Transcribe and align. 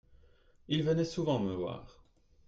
Il 0.67 0.81
venait 0.81 1.05
souvent 1.05 1.37
me 1.37 1.53
voir. 1.53 2.01